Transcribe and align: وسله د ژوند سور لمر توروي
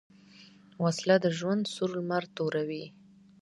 وسله 0.83 1.15
د 1.21 1.25
ژوند 1.37 1.63
سور 1.73 1.89
لمر 1.95 2.23
توروي 2.35 2.85